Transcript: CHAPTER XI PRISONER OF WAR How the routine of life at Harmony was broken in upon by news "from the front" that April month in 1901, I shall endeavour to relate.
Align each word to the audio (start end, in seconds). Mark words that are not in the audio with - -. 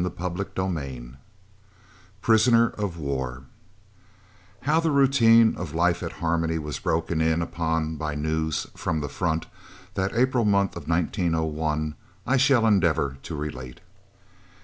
CHAPTER 0.00 0.46
XI 0.56 1.14
PRISONER 2.22 2.68
OF 2.68 2.98
WAR 2.98 3.42
How 4.60 4.78
the 4.78 4.92
routine 4.92 5.56
of 5.56 5.74
life 5.74 6.04
at 6.04 6.12
Harmony 6.22 6.56
was 6.56 6.78
broken 6.78 7.20
in 7.20 7.42
upon 7.42 7.96
by 7.96 8.14
news 8.14 8.68
"from 8.76 9.00
the 9.00 9.08
front" 9.08 9.46
that 9.94 10.14
April 10.14 10.44
month 10.44 10.76
in 10.76 10.84
1901, 10.84 11.96
I 12.28 12.36
shall 12.36 12.64
endeavour 12.64 13.16
to 13.24 13.34
relate. 13.34 13.80